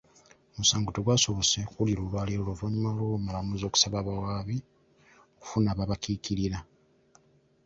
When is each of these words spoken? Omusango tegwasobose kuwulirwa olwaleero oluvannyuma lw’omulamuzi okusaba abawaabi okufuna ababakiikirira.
Omusango 0.53 0.89
tegwasobose 0.91 1.57
kuwulirwa 1.69 2.03
olwaleero 2.05 2.41
oluvannyuma 2.43 2.89
lw’omulamuzi 2.97 3.63
okusaba 3.65 3.97
abawaabi 3.99 4.57
okufuna 5.37 5.67
ababakiikirira. 5.71 6.59